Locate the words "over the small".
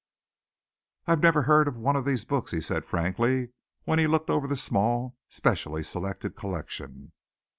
4.31-5.15